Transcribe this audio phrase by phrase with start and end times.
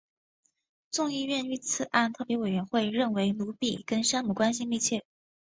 [0.89, 5.05] 众议院遇刺案特别委员会认为鲁比跟山姆关系密切。